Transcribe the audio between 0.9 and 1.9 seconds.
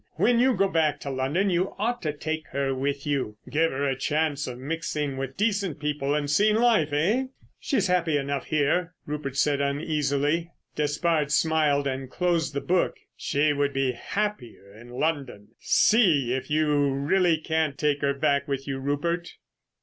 to London, you